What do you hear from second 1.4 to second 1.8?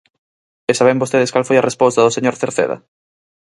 foi a